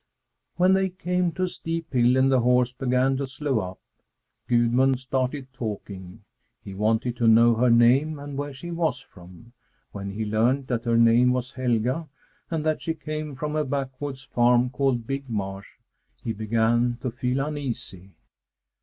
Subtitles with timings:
[0.55, 3.79] When they came to a steep hill and the horse began to slow up,
[4.47, 6.23] Gudmund started talking.
[6.63, 9.53] He wanted to know her name and where she was from.
[9.91, 12.09] When he learned that her name was Helga,
[12.49, 15.77] and that she came from a backwoods farm called Big Marsh,
[16.23, 18.09] he began to feel uneasy.